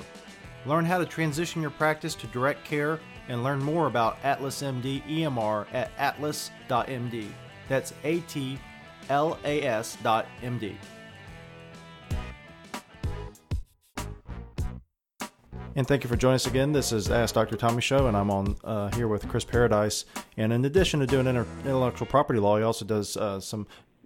Learn 0.65 0.85
how 0.85 0.97
to 0.97 1.05
transition 1.05 1.61
your 1.61 1.71
practice 1.71 2.15
to 2.15 2.27
direct 2.27 2.63
care 2.65 2.99
and 3.27 3.43
learn 3.43 3.59
more 3.59 3.87
about 3.87 4.17
Atlas 4.23 4.61
MD 4.61 5.01
EMR 5.03 5.65
at 5.73 5.91
atlas.md. 5.97 7.29
That's 7.69 7.93
A 8.03 8.19
T 8.21 8.59
L 9.09 9.37
A 9.45 9.61
S 9.63 9.97
And 15.75 15.87
thank 15.87 16.03
you 16.03 16.07
for 16.07 16.15
joining 16.15 16.35
us 16.35 16.45
again. 16.45 16.71
This 16.71 16.91
is 16.91 17.09
Ask 17.09 17.33
Dr. 17.33 17.55
Tommy 17.55 17.81
Show, 17.81 18.05
and 18.05 18.15
I'm 18.15 18.29
on 18.29 18.55
uh, 18.63 18.91
here 18.91 19.07
with 19.07 19.27
Chris 19.27 19.43
Paradies. 19.43 20.05
And 20.37 20.53
in 20.53 20.63
addition 20.65 20.99
to 20.99 21.07
doing 21.07 21.25
intellectual 21.25 22.05
property 22.05 22.39
law, 22.39 22.57
he 22.57 22.63
also 22.63 22.85
does 22.85 23.17
uh, 23.17 23.39
some 23.39 23.65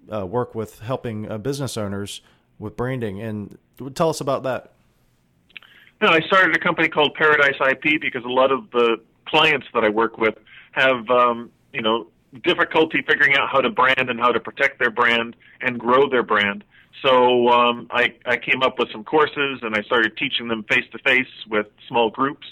uh, 0.09 0.25
work 0.25 0.55
with 0.55 0.79
helping 0.79 1.29
uh, 1.29 1.37
business 1.37 1.75
owners 1.75 2.21
with 2.57 2.77
branding. 2.77 3.21
And 3.21 3.57
tell 3.95 4.09
us 4.09 4.21
about 4.21 4.43
that. 4.43 4.71
No, 6.01 6.07
I 6.07 6.21
started 6.21 6.55
a 6.55 6.59
company 6.59 6.87
called 6.87 7.15
Paradies 7.15 7.59
IP 7.59 7.99
because 7.99 8.23
a 8.23 8.29
lot 8.29 8.49
of 8.49 8.71
the 8.71 9.01
clients 9.25 9.67
that 9.73 9.83
I 9.83 9.89
work 9.89 10.17
with 10.17 10.35
have, 10.71 11.09
um, 11.09 11.51
you 11.73 11.81
know, 11.81 12.07
difficulty 12.45 13.03
figuring 13.05 13.35
out 13.35 13.49
how 13.49 13.59
to 13.59 13.69
brand 13.69 14.09
and 14.09 14.21
how 14.21 14.31
to 14.31 14.39
protect 14.39 14.79
their 14.79 14.91
brand 14.91 15.35
and 15.59 15.77
grow 15.77 16.09
their 16.09 16.23
brand. 16.23 16.63
So 17.01 17.49
um, 17.49 17.87
I, 17.91 18.15
I 18.25 18.37
came 18.37 18.63
up 18.63 18.79
with 18.79 18.91
some 18.91 19.03
courses 19.03 19.59
and 19.61 19.75
I 19.75 19.81
started 19.83 20.17
teaching 20.17 20.47
them 20.47 20.63
face 20.63 20.85
to 20.91 20.99
face 20.99 21.27
with 21.49 21.67
small 21.87 22.09
groups. 22.09 22.47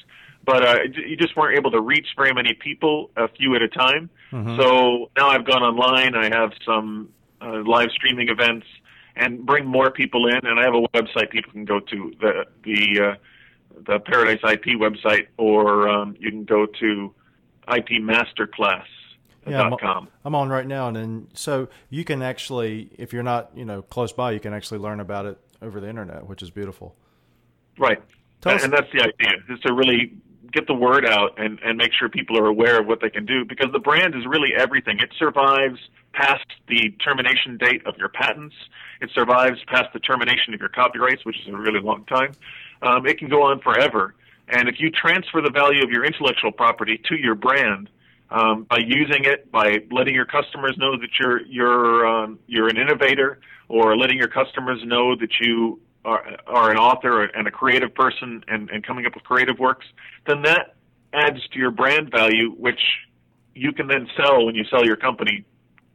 But 0.46 0.64
uh, 0.64 0.78
you 1.08 1.18
just 1.18 1.36
weren't 1.36 1.58
able 1.58 1.72
to 1.72 1.82
reach 1.82 2.08
very 2.16 2.32
many 2.32 2.54
people, 2.54 3.10
a 3.18 3.28
few 3.28 3.56
at 3.56 3.64
a 3.64 3.68
time. 3.68 4.12
Mm-hmm. 4.32 4.62
So 4.62 5.10
now 5.18 5.30
I've 5.30 5.46
gone 5.46 5.64
online. 5.64 6.14
I 6.14 6.26
have 6.26 6.52
some 6.64 7.10
uh, 7.42 7.64
live 7.66 7.90
streaming 7.92 8.30
events 8.30 8.68
and 9.16 9.44
bring 9.44 9.66
more 9.66 9.90
people 9.90 10.28
in. 10.28 10.40
And 10.44 10.60
I 10.60 10.64
have 10.64 10.76
a 10.76 10.82
website 10.96 11.32
people 11.32 11.52
can 11.52 11.66
go 11.66 11.80
to 11.80 12.14
the 12.20 12.46
the 12.64 13.02
uh, 13.02 13.16
the 13.88 14.00
Paradies 14.00 14.40
IP 14.44 14.80
website, 14.80 15.28
or 15.38 15.90
um, 15.90 16.16
you 16.20 16.30
can 16.30 16.46
go 16.46 16.66
to 16.80 17.14
IPMasterclass. 17.68 18.86
Yeah, 19.48 19.62
I'm, 19.62 19.78
com. 19.78 20.08
I'm 20.24 20.36
on 20.36 20.50
right 20.50 20.66
now, 20.66 20.88
and 20.88 20.96
then 20.96 21.28
so 21.34 21.70
you 21.90 22.04
can 22.04 22.22
actually, 22.22 22.90
if 22.98 23.14
you're 23.14 23.24
not, 23.24 23.52
you 23.56 23.66
know, 23.66 23.82
close 23.82 24.12
by, 24.12 24.32
you 24.32 24.40
can 24.40 24.54
actually 24.54 24.80
learn 24.80 25.00
about 25.00 25.26
it 25.26 25.40
over 25.62 25.80
the 25.80 25.90
internet, 25.90 26.28
which 26.28 26.42
is 26.42 26.50
beautiful. 26.50 26.96
Right, 27.78 28.02
and, 28.46 28.62
and 28.62 28.74
that's 28.74 28.92
the 28.92 29.02
idea: 29.02 29.38
is 29.50 29.60
to 29.62 29.74
really 29.74 30.14
get 30.52 30.68
the 30.68 30.74
word 30.74 31.06
out 31.06 31.38
and 31.38 31.60
and 31.64 31.78
make 31.78 31.92
sure 31.94 32.10
people 32.10 32.40
are 32.40 32.48
aware 32.48 32.80
of 32.80 32.88
what 32.88 33.02
they 33.02 33.10
can 33.10 33.26
do, 33.26 33.46
because 33.46 33.72
the 33.72 33.80
brand 33.80 34.16
is 34.16 34.26
really 34.26 34.54
everything. 34.58 35.00
It 35.00 35.12
survives 35.18 35.80
past 36.14 36.46
the 36.68 36.92
termination 37.04 37.58
date 37.58 37.86
of 37.86 37.98
your 37.98 38.10
patents. 38.10 38.56
It 39.02 39.12
survives 39.14 39.60
past 39.68 39.94
the 39.94 40.00
termination 40.00 40.54
of 40.54 40.60
your 40.60 40.70
copyrights, 40.70 41.26
which 41.26 41.40
is 41.42 41.48
a 41.54 41.58
really 41.58 41.82
long 41.82 42.06
time 42.06 42.34
um, 42.82 43.06
it 43.06 43.18
can 43.18 43.30
go 43.30 43.44
on 43.44 43.60
forever. 43.60 44.16
And 44.48 44.70
if 44.70 44.76
you 44.80 44.92
transfer 44.92 45.42
the 45.42 45.50
value 45.50 45.84
of 45.84 45.90
your 45.90 46.06
intellectual 46.06 46.52
property 46.52 47.02
to 47.10 47.16
your 47.16 47.36
brand 47.36 47.90
um, 48.36 48.68
by 48.70 48.80
using 48.86 49.24
it, 49.24 49.50
by 49.52 49.78
letting 49.92 50.14
your 50.14 50.26
customers 50.26 50.76
know 50.78 50.98
that 51.00 51.10
you're 51.20 51.42
you're 51.48 52.06
um, 52.06 52.40
you're 52.48 52.68
an 52.68 52.78
innovator, 52.78 53.40
or 53.70 53.98
letting 53.98 54.18
your 54.18 54.28
customers 54.28 54.80
know 54.84 55.16
that 55.16 55.40
you 55.40 55.80
are, 56.04 56.24
are 56.46 56.70
an 56.70 56.78
author 56.78 57.24
and 57.24 57.48
a 57.48 57.52
creative 57.52 57.96
person 57.96 58.44
and, 58.48 58.70
and 58.70 58.86
coming 58.86 59.06
up 59.06 59.16
with 59.16 59.24
creative 59.24 59.58
works, 59.58 59.86
then 60.28 60.44
that 60.44 60.76
adds 61.14 61.40
to 61.54 61.60
your 61.60 61.72
brand 61.72 62.12
value, 62.12 62.52
which 62.52 62.82
you 63.56 63.72
can 63.72 63.88
then 63.88 64.08
sell 64.18 64.46
when 64.46 64.54
you 64.54 64.66
sell 64.66 64.86
your 64.86 64.98
company 64.98 65.46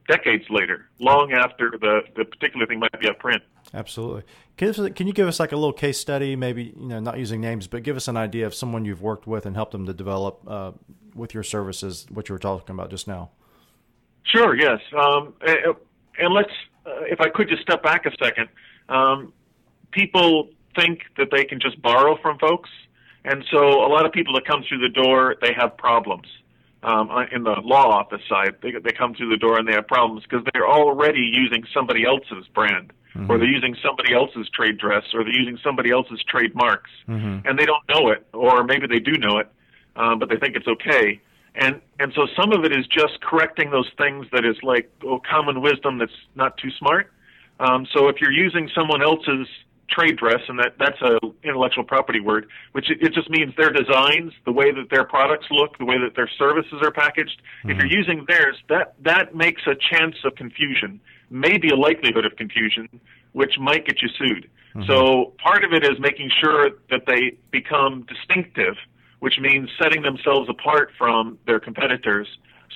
decades 0.09 0.45
later, 0.51 0.89
long 0.99 1.33
after 1.33 1.71
the, 1.81 2.01
the 2.17 2.25
particular 2.25 2.67
thing 2.67 2.81
might 2.81 2.91
be 3.01 3.09
out 3.09 3.19
print. 3.19 3.43
Absolutely. 3.73 4.23
Can, 4.57 4.93
can 4.95 5.07
you 5.07 5.13
give 5.13 5.29
us 5.29 5.39
like 5.39 5.53
a 5.53 5.57
little 5.57 5.73
case 5.73 5.99
study, 5.99 6.35
maybe 6.35 6.75
you 6.77 6.89
know, 6.89 6.99
not 6.99 7.19
using 7.19 7.41
names, 7.41 7.69
but 7.69 7.85
give 7.85 7.97
us 7.97 8.09
an 8.09 8.17
idea 8.17 8.47
of 8.47 8.55
someone 8.55 8.85
you've 8.85 9.03
worked 9.03 9.27
with 9.27 9.47
and 9.47 9.55
helped 9.55 9.73
them 9.73 9.87
to 9.87 9.93
develop 9.93 10.41
uh, 10.49 10.73
with 11.21 11.35
your 11.35 11.43
services, 11.43 12.07
what 12.11 12.29
you 12.29 12.35
were 12.35 12.39
talking 12.39 12.75
about 12.75 12.91
just 12.91 13.07
now? 13.07 13.31
Sure. 14.25 14.57
Yes. 14.57 14.81
Um, 14.97 15.35
and 16.19 16.35
let's, 16.35 16.51
uh, 16.87 17.03
if 17.03 17.21
I 17.21 17.29
could 17.29 17.49
just 17.49 17.63
step 17.63 17.83
back 17.83 18.07
a 18.07 18.11
second. 18.23 18.49
Um, 18.89 19.33
people 19.93 20.49
think 20.75 21.03
that 21.17 21.29
they 21.31 21.45
can 21.45 21.61
just 21.61 21.81
borrow 21.81 22.17
from 22.21 22.39
folks, 22.39 22.71
and 23.25 23.45
so 23.51 23.59
a 23.59 23.91
lot 23.91 24.07
of 24.07 24.13
people 24.13 24.35
that 24.35 24.45
come 24.47 24.65
through 24.69 24.79
the 24.79 24.89
door, 24.89 25.37
they 25.41 25.53
have 25.53 25.77
problems 25.77 26.27
um, 26.83 27.11
in 27.31 27.45
the 27.45 27.57
law 27.63 27.89
office 27.91 28.23
side, 28.29 28.57
they, 28.63 28.73
they 28.73 28.93
come 28.93 29.15
through 29.15 29.31
the 29.31 29.37
door 29.37 29.59
and 29.59 29.69
they 29.69 29.73
have 29.73 29.87
problems 29.87 30.23
because 30.23 30.45
they're 30.53 30.69
already 30.69 31.21
using 31.21 31.65
somebody 31.75 32.05
else's 32.07 32.49
brand, 32.55 32.93
mm-hmm. 33.15 33.31
or 33.31 33.39
they're 33.39 33.51
using 33.51 33.77
somebody 33.85 34.15
else's 34.15 34.49
trade 34.55 34.79
dress, 34.79 35.05
or 35.13 35.23
they're 35.23 35.39
using 35.39 35.59
somebody 35.63 35.91
else's 35.91 36.23
trademarks, 36.27 36.91
mm-hmm. 37.07 37.47
and 37.47 37.59
they 37.59 37.67
don't 37.67 37.87
know 37.89 38.09
it, 38.09 38.27
or 38.33 38.65
maybe 38.65 38.87
they 38.87 38.99
do 38.99 39.13
know 39.13 39.39
it, 39.39 39.51
um, 40.01 40.19
but 40.19 40.29
they 40.29 40.37
think 40.37 40.57
it's 40.57 40.67
okay. 40.67 41.21
And 41.55 41.81
and 41.99 42.13
so 42.15 42.27
some 42.41 42.53
of 42.53 42.65
it 42.65 42.73
is 42.73 42.87
just 42.87 43.21
correcting 43.21 43.71
those 43.71 43.91
things 43.99 44.27
that 44.33 44.45
is 44.45 44.57
like 44.63 44.91
oh, 45.05 45.21
common 45.29 45.61
wisdom 45.61 45.99
that's 45.99 46.19
not 46.35 46.57
too 46.57 46.71
smart. 46.79 47.13
Um, 47.59 47.87
so 47.93 48.09
if 48.09 48.17
you're 48.21 48.33
using 48.33 48.71
someone 48.75 49.03
else's 49.03 49.47
trade 49.91 50.17
dress, 50.17 50.41
and 50.49 50.59
that 50.59 50.75
that's 50.79 51.01
a 51.03 51.19
intellectual 51.43 51.85
property 51.85 52.21
word, 52.21 52.47
which 52.73 52.91
it, 52.91 52.99
it 53.03 53.13
just 53.13 53.29
means 53.29 53.53
their 53.57 53.73
designs, 53.73 54.33
the 54.45 54.53
way 54.53 54.71
that 54.71 54.89
their 54.91 55.05
products 55.05 55.47
look, 55.51 55.77
the 55.79 55.85
way 55.85 55.97
that 55.99 56.15
their 56.15 56.31
services 56.39 56.81
are 56.83 56.93
packaged. 56.93 57.43
Mm-hmm. 57.43 57.71
If 57.71 57.77
you're 57.79 57.99
using 57.99 58.25
theirs, 58.29 58.57
that 58.69 58.95
that 59.03 59.35
makes 59.35 59.63
a 59.67 59.75
chance 59.75 60.17
of 60.25 60.37
confusion, 60.37 61.01
maybe 61.31 61.69
a 61.69 61.77
likelihood 61.77 62.25
of 62.25 62.37
confusion, 62.37 62.89
which 63.33 63.59
might 63.59 63.85
get 63.87 64.01
you 64.01 64.09
sued. 64.17 64.49
Mm-hmm. 64.75 64.87
So 64.89 65.33
part 65.43 65.65
of 65.65 65.73
it 65.73 65.85
is 65.85 65.99
making 65.99 66.31
sure 66.41 66.71
that 66.91 67.03
they 67.07 67.37
become 67.51 68.07
distinctive, 68.09 68.77
which 69.21 69.39
means 69.41 69.69
setting 69.81 70.03
themselves 70.03 70.49
apart 70.49 70.91
from 70.99 71.39
their 71.47 71.61
competitors 71.61 72.27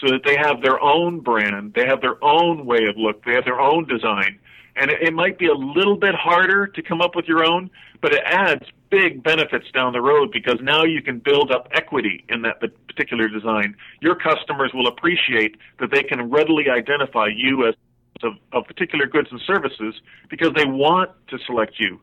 so 0.00 0.08
that 0.08 0.22
they 0.24 0.36
have 0.36 0.62
their 0.62 0.80
own 0.80 1.20
brand, 1.20 1.72
they 1.74 1.86
have 1.86 2.00
their 2.00 2.22
own 2.22 2.66
way 2.66 2.84
of 2.88 2.96
look, 2.96 3.24
they 3.24 3.32
have 3.32 3.44
their 3.44 3.60
own 3.60 3.86
design. 3.86 4.38
And 4.76 4.90
it, 4.90 5.02
it 5.02 5.14
might 5.14 5.38
be 5.38 5.46
a 5.46 5.54
little 5.54 5.96
bit 5.96 6.14
harder 6.14 6.66
to 6.66 6.82
come 6.82 7.00
up 7.00 7.14
with 7.14 7.26
your 7.26 7.44
own, 7.44 7.70
but 8.00 8.12
it 8.12 8.22
adds 8.24 8.64
big 8.90 9.22
benefits 9.22 9.66
down 9.72 9.92
the 9.92 10.00
road 10.00 10.30
because 10.32 10.58
now 10.62 10.84
you 10.84 11.02
can 11.02 11.18
build 11.18 11.50
up 11.50 11.68
equity 11.72 12.24
in 12.28 12.42
that 12.42 12.60
particular 12.88 13.28
design. 13.28 13.76
Your 14.00 14.14
customers 14.14 14.72
will 14.74 14.86
appreciate 14.86 15.56
that 15.80 15.90
they 15.90 16.02
can 16.02 16.30
readily 16.30 16.68
identify 16.68 17.28
you 17.34 17.66
as 17.68 17.74
of, 18.22 18.34
of 18.52 18.64
particular 18.66 19.06
goods 19.06 19.28
and 19.30 19.40
services 19.46 19.94
because 20.30 20.52
they 20.54 20.64
want 20.64 21.10
to 21.28 21.38
select 21.46 21.74
you. 21.78 22.00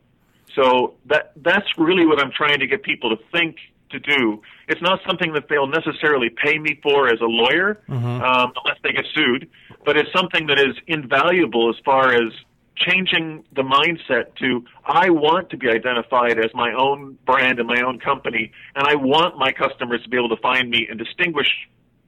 So 0.56 0.96
that 1.06 1.32
that's 1.38 1.68
really 1.78 2.06
what 2.06 2.20
I'm 2.20 2.32
trying 2.32 2.60
to 2.60 2.68
get 2.68 2.84
people 2.84 3.16
to 3.16 3.24
think 3.32 3.56
to 3.92 4.00
do. 4.00 4.42
It's 4.68 4.82
not 4.82 5.00
something 5.08 5.34
that 5.34 5.50
they'll 5.50 5.68
necessarily 5.68 6.30
pay 6.30 6.58
me 6.58 6.80
for 6.82 7.08
as 7.08 7.20
a 7.22 7.26
lawyer, 7.26 7.82
mm-hmm. 7.88 8.06
um, 8.06 8.54
unless 8.64 8.80
they 8.84 8.92
get 8.92 9.06
sued. 9.14 9.50
But 9.86 9.98
it's 9.98 10.12
something 10.14 10.48
that 10.48 10.60
is 10.60 10.76
invaluable 10.88 11.70
as 11.70 11.76
far 11.84 12.14
as 12.14 12.32
changing 12.76 13.44
the 13.54 13.62
mindset 13.62 14.36
to 14.36 14.66
I 14.86 15.10
want 15.10 15.50
to 15.52 15.58
be 15.58 15.70
identified 15.70 16.40
as 16.40 16.52
my 16.54 16.74
own 16.74 17.18
brand 17.26 17.60
and 17.60 17.68
my 17.68 17.82
own 17.82 18.00
company, 18.00 18.52
and 18.76 18.88
I 18.88 18.96
want 18.96 19.38
my 19.38 19.52
customers 19.52 20.02
to 20.04 20.10
be 20.10 20.18
able 20.18 20.30
to 20.30 20.42
find 20.42 20.70
me 20.70 20.88
and 20.90 20.98
distinguish 20.98 21.48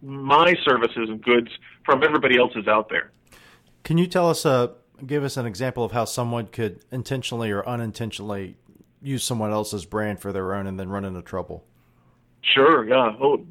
my 0.01 0.53
services 0.65 1.09
and 1.09 1.23
goods 1.23 1.49
from 1.85 2.03
everybody 2.03 2.37
else's 2.37 2.67
out 2.67 2.89
there. 2.89 3.11
Can 3.83 3.97
you 3.97 4.07
tell 4.07 4.29
us, 4.29 4.45
uh, 4.45 4.69
give 5.05 5.23
us 5.23 5.37
an 5.37 5.45
example 5.45 5.83
of 5.83 5.91
how 5.91 6.05
someone 6.05 6.47
could 6.47 6.83
intentionally 6.91 7.51
or 7.51 7.67
unintentionally 7.67 8.57
use 9.01 9.23
someone 9.23 9.51
else's 9.51 9.85
brand 9.85 10.19
for 10.19 10.31
their 10.31 10.53
own 10.53 10.67
and 10.67 10.79
then 10.79 10.89
run 10.89 11.05
into 11.05 11.21
trouble? 11.21 11.65
Sure. 12.43 12.87
Yeah. 12.87 13.15
Oh, 13.21 13.45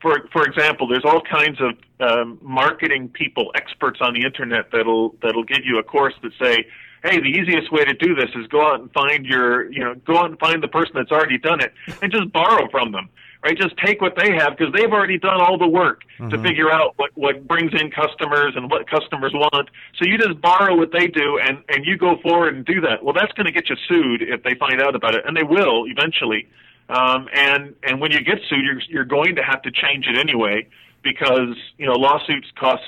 for 0.00 0.28
for 0.32 0.44
example, 0.44 0.86
there's 0.86 1.04
all 1.04 1.22
kinds 1.22 1.58
of 1.60 1.72
um, 2.00 2.38
marketing 2.42 3.08
people, 3.08 3.50
experts 3.54 3.98
on 4.00 4.14
the 4.14 4.24
internet 4.24 4.70
that'll 4.72 5.14
that'll 5.22 5.44
give 5.44 5.64
you 5.64 5.78
a 5.78 5.82
course 5.82 6.14
that 6.22 6.32
say, 6.40 6.66
"Hey, 7.02 7.18
the 7.18 7.28
easiest 7.28 7.72
way 7.72 7.84
to 7.84 7.94
do 7.94 8.14
this 8.14 8.30
is 8.36 8.46
go 8.48 8.66
out 8.66 8.80
and 8.80 8.92
find 8.92 9.24
your, 9.24 9.70
you 9.72 9.80
know, 9.80 9.94
go 10.06 10.18
out 10.18 10.26
and 10.26 10.38
find 10.38 10.62
the 10.62 10.68
person 10.68 10.92
that's 10.94 11.10
already 11.10 11.38
done 11.38 11.60
it 11.60 11.72
and 12.02 12.12
just 12.12 12.32
borrow 12.32 12.68
from 12.70 12.92
them." 12.92 13.08
right? 13.42 13.56
Just 13.56 13.76
take 13.78 14.00
what 14.00 14.14
they 14.16 14.34
have 14.34 14.56
because 14.56 14.72
they've 14.72 14.90
already 14.90 15.18
done 15.18 15.40
all 15.40 15.58
the 15.58 15.68
work 15.68 16.02
mm-hmm. 16.18 16.30
to 16.30 16.38
figure 16.42 16.70
out 16.70 16.94
what 16.96 17.10
what 17.14 17.46
brings 17.46 17.72
in 17.80 17.90
customers 17.90 18.54
and 18.56 18.70
what 18.70 18.88
customers 18.88 19.32
want. 19.34 19.70
So 19.96 20.04
you 20.06 20.18
just 20.18 20.40
borrow 20.40 20.76
what 20.76 20.92
they 20.92 21.06
do 21.06 21.38
and 21.38 21.62
and 21.68 21.84
you 21.84 21.96
go 21.96 22.16
forward 22.22 22.54
and 22.56 22.64
do 22.64 22.80
that. 22.82 23.02
Well, 23.02 23.14
that's 23.14 23.32
going 23.32 23.46
to 23.46 23.52
get 23.52 23.68
you 23.68 23.76
sued 23.88 24.22
if 24.22 24.42
they 24.42 24.54
find 24.54 24.80
out 24.80 24.94
about 24.94 25.14
it, 25.14 25.24
and 25.26 25.36
they 25.36 25.44
will 25.44 25.84
eventually. 25.86 26.48
Um, 26.88 27.28
and 27.34 27.74
and 27.82 28.00
when 28.00 28.12
you 28.12 28.20
get 28.20 28.38
sued, 28.48 28.64
you're 28.64 28.80
you're 28.88 29.04
going 29.04 29.36
to 29.36 29.42
have 29.42 29.62
to 29.62 29.70
change 29.70 30.06
it 30.06 30.18
anyway 30.18 30.66
because 31.02 31.56
you 31.76 31.86
know 31.86 31.92
lawsuits 31.92 32.48
cost 32.58 32.82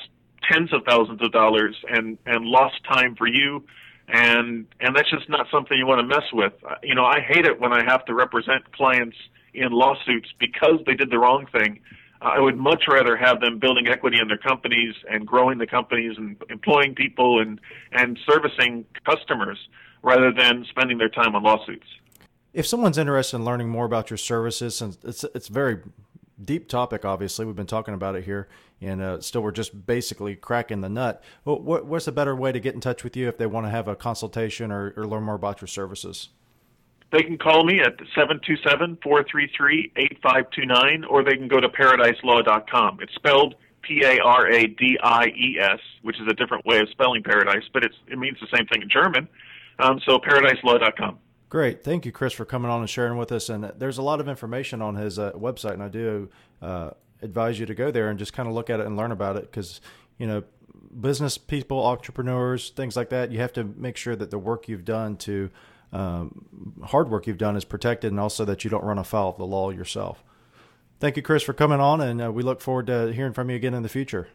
tens 0.49 0.73
of 0.73 0.81
thousands 0.87 1.21
of 1.21 1.31
dollars 1.31 1.75
and 1.89 2.17
and 2.25 2.45
lost 2.45 2.75
time 2.89 3.15
for 3.15 3.27
you 3.27 3.63
and 4.11 4.67
and 4.79 4.95
that's 4.95 5.09
just 5.09 5.29
not 5.29 5.47
something 5.51 5.77
you 5.77 5.87
want 5.87 6.01
to 6.01 6.07
mess 6.07 6.27
with. 6.33 6.53
You 6.83 6.95
know, 6.95 7.05
I 7.05 7.19
hate 7.21 7.45
it 7.45 7.59
when 7.59 7.73
I 7.73 7.83
have 7.83 8.05
to 8.05 8.13
represent 8.13 8.71
clients 8.73 9.17
in 9.53 9.71
lawsuits 9.71 10.29
because 10.39 10.79
they 10.85 10.93
did 10.93 11.09
the 11.09 11.19
wrong 11.19 11.45
thing. 11.51 11.79
I 12.21 12.39
would 12.39 12.57
much 12.57 12.83
rather 12.87 13.17
have 13.17 13.41
them 13.41 13.57
building 13.57 13.87
equity 13.87 14.19
in 14.21 14.27
their 14.27 14.37
companies 14.37 14.93
and 15.09 15.25
growing 15.25 15.57
the 15.57 15.65
companies 15.65 16.17
and 16.17 16.35
employing 16.49 16.93
people 16.93 17.41
and, 17.41 17.59
and 17.93 18.19
servicing 18.29 18.85
customers 19.05 19.57
rather 20.03 20.31
than 20.31 20.65
spending 20.69 20.99
their 20.99 21.09
time 21.09 21.35
on 21.35 21.41
lawsuits. 21.41 21.87
If 22.53 22.67
someone's 22.67 22.97
interested 22.97 23.37
in 23.37 23.45
learning 23.45 23.69
more 23.69 23.85
about 23.85 24.09
your 24.09 24.17
services, 24.17 24.81
and 24.81 24.97
it's 25.03 25.23
it's 25.23 25.47
a 25.49 25.53
very 25.53 25.79
deep 26.43 26.67
topic, 26.67 27.05
obviously 27.05 27.45
we've 27.45 27.55
been 27.55 27.65
talking 27.65 27.93
about 27.93 28.15
it 28.15 28.25
here, 28.25 28.49
and 28.81 29.01
uh, 29.01 29.21
still 29.21 29.41
we're 29.41 29.51
just 29.51 29.85
basically 29.85 30.35
cracking 30.35 30.81
the 30.81 30.89
nut. 30.89 31.23
what, 31.43 31.85
what's 31.85 32.07
a 32.07 32.11
better 32.11 32.35
way 32.35 32.51
to 32.51 32.59
get 32.59 32.73
in 32.73 32.81
touch 32.81 33.03
with 33.03 33.15
you 33.15 33.29
if 33.29 33.37
they 33.37 33.45
want 33.45 33.67
to 33.67 33.69
have 33.69 33.87
a 33.87 33.95
consultation 33.95 34.71
or, 34.71 34.91
or 34.97 35.05
learn 35.05 35.21
more 35.23 35.35
about 35.35 35.61
your 35.61 35.67
services? 35.67 36.29
They 37.11 37.21
can 37.23 37.37
call 37.37 37.63
me 37.65 37.81
at 37.81 37.97
727-433-8529 38.17 41.03
or 41.09 41.23
they 41.23 41.35
can 41.35 41.49
go 41.49 41.59
to 41.59 41.69
paradieslaw.com. 41.69 42.99
It's 43.01 43.13
spelled 43.15 43.55
P-A-R-A-D-I-E-S, 43.81 45.79
which 46.03 46.21
is 46.21 46.27
a 46.29 46.33
different 46.33 46.65
way 46.65 46.79
of 46.79 46.87
spelling 46.89 47.23
paradise, 47.23 47.63
but 47.73 47.83
it's, 47.83 47.95
it 48.07 48.17
means 48.17 48.37
the 48.39 48.47
same 48.55 48.65
thing 48.67 48.81
in 48.81 48.89
German. 48.89 49.27
Um, 49.79 49.99
so 50.05 50.19
paradieslaw.com. 50.19 51.17
Great. 51.51 51.83
Thank 51.83 52.07
you, 52.07 52.11
Chris, 52.11 52.33
for 52.33 52.45
coming 52.45 52.71
on 52.71 52.79
and 52.79 52.89
sharing 52.89 53.17
with 53.17 53.31
us. 53.31 53.49
And 53.49 53.65
there's 53.77 53.99
a 53.99 54.01
lot 54.01 54.19
of 54.19 54.27
information 54.27 54.81
on 54.81 54.95
his 54.95 55.19
uh, 55.19 55.33
website, 55.33 55.73
and 55.73 55.83
I 55.83 55.89
do 55.89 56.29
uh, 56.63 56.91
advise 57.21 57.59
you 57.59 57.67
to 57.67 57.75
go 57.75 57.91
there 57.91 58.09
and 58.09 58.17
just 58.17 58.33
kind 58.33 58.49
of 58.49 58.55
look 58.55 58.71
at 58.71 58.79
it 58.79 58.87
and 58.87 58.97
learn 58.97 59.11
about 59.11 59.35
it 59.35 59.43
because, 59.51 59.81
you 60.17 60.25
know, 60.25 60.43
business 60.99 61.37
people, 61.37 61.85
entrepreneurs, 61.85 62.71
things 62.71 62.95
like 62.95 63.09
that, 63.09 63.31
you 63.31 63.39
have 63.39 63.53
to 63.53 63.63
make 63.63 63.97
sure 63.97 64.15
that 64.15 64.31
the 64.31 64.39
work 64.39 64.67
you've 64.67 64.85
done 64.85 65.15
to– 65.17 65.51
um, 65.93 66.45
hard 66.83 67.09
work 67.09 67.27
you've 67.27 67.37
done 67.37 67.55
is 67.55 67.65
protected 67.65 68.11
and 68.11 68.19
also 68.19 68.45
that 68.45 68.63
you 68.63 68.69
don't 68.69 68.83
run 68.83 68.97
afoul 68.97 69.29
of 69.29 69.37
the 69.37 69.45
law 69.45 69.69
yourself. 69.71 70.23
Thank 70.99 71.17
you, 71.17 71.23
Chris, 71.23 71.43
for 71.43 71.53
coming 71.53 71.79
on, 71.79 71.99
and 71.99 72.21
uh, 72.21 72.31
we 72.31 72.43
look 72.43 72.61
forward 72.61 72.87
to 72.87 73.11
hearing 73.11 73.33
from 73.33 73.49
you 73.49 73.55
again 73.55 73.73
in 73.73 73.83
the 73.83 73.89
future. 73.89 74.27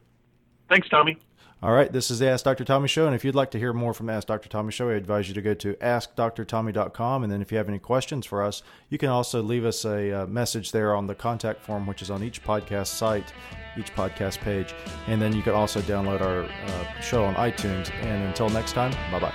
Thanks, 0.69 0.89
Tommy. 0.89 1.17
All 1.63 1.73
right, 1.73 1.91
this 1.91 2.11
is 2.11 2.19
the 2.19 2.29
Ask 2.29 2.45
Dr. 2.45 2.67
Tommy 2.67 2.87
Show, 2.87 3.07
and 3.07 3.15
if 3.15 3.25
you'd 3.25 3.35
like 3.35 3.51
to 3.53 3.59
hear 3.59 3.73
more 3.73 3.95
from 3.95 4.07
the 4.07 4.13
Ask 4.13 4.29
Dr. 4.29 4.47
Tommy 4.47 4.71
Show, 4.71 4.91
I 4.91 4.93
advise 4.93 5.27
you 5.27 5.33
to 5.33 5.41
go 5.41 5.55
to 5.55 5.73
AskDrTommy.com, 5.77 7.23
and 7.23 7.33
then 7.33 7.41
if 7.41 7.51
you 7.51 7.57
have 7.57 7.71
any 7.71 7.79
questions 7.79 8.27
for 8.27 8.43
us, 8.43 8.63
you 8.91 8.99
can 8.99 9.09
also 9.09 9.43
leave 9.43 9.65
us 9.65 9.87
a 9.87 10.13
uh, 10.13 10.27
message 10.27 10.71
there 10.71 10.95
on 10.95 11.07
the 11.07 11.15
contact 11.15 11.63
form, 11.63 11.87
which 11.87 12.03
is 12.03 12.11
on 12.11 12.23
each 12.23 12.45
podcast 12.45 12.89
site, 12.89 13.33
each 13.79 13.95
podcast 13.95 14.39
page, 14.41 14.75
and 15.07 15.21
then 15.21 15.35
you 15.35 15.41
can 15.41 15.55
also 15.55 15.81
download 15.81 16.21
our 16.21 16.43
uh, 16.43 17.01
show 17.01 17.25
on 17.25 17.35
iTunes. 17.37 17.91
And 18.03 18.25
until 18.25 18.51
next 18.51 18.73
time, 18.73 18.93
bye 19.11 19.19
bye. 19.19 19.35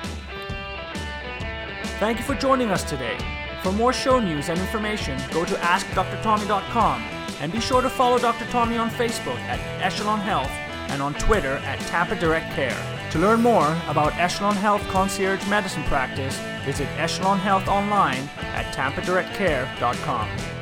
Thank 2.00 2.20
you 2.20 2.24
for 2.24 2.36
joining 2.36 2.70
us 2.70 2.84
today. 2.84 3.18
For 3.64 3.72
more 3.72 3.94
show 3.94 4.20
news 4.20 4.48
and 4.50 4.60
information, 4.60 5.20
go 5.32 5.44
to 5.44 5.56
AskDrTommy.com 5.56 7.02
and 7.42 7.52
be 7.52 7.60
sure 7.60 7.82
to 7.82 7.90
follow 7.90 8.20
Dr. 8.20 8.46
Tommy 8.52 8.78
on 8.78 8.92
Facebook 8.92 9.40
at 9.50 9.60
Echelon 9.82 10.20
Health 10.20 10.52
and 10.92 11.02
on 11.02 11.14
Twitter 11.16 11.56
at 11.66 11.80
Tampa 11.88 12.16
Direct 12.16 12.54
Care. 12.54 12.78
To 13.12 13.20
learn 13.20 13.42
more 13.42 13.76
about 13.88 14.16
Echelon 14.18 14.56
Health 14.56 14.82
Concierge 14.90 15.46
Medicine 15.50 15.84
Practice, 15.84 16.40
visit 16.64 16.88
Echelon 16.98 17.40
Health 17.40 17.68
online 17.68 18.30
at 18.54 18.74
tampadirectcare.com. 18.74 20.61